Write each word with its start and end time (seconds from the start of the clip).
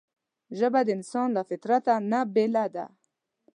ژبه 0.57 0.79
د 0.85 0.89
انسان 0.97 1.27
له 1.37 1.41
فطرته 1.49 1.93
نه 2.11 2.19
بېله 2.33 2.65
ده 2.75 2.85